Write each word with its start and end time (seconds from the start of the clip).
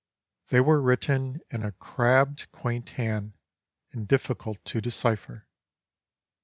They 0.47 0.59
were 0.61 0.81
written 0.81 1.41
in 1.51 1.61
a 1.61 1.73
'crabbed, 1.73 2.51
quaint 2.51 2.89
hand, 2.97 3.37
and 3.91 4.07
difficult 4.07 4.65
to 4.65 4.81
decipher. 4.81 5.45